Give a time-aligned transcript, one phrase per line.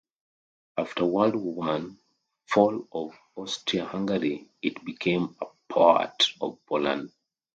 [0.79, 1.99] After World War One,
[2.47, 7.11] fall of Austria-Hungary it became a part of Poland.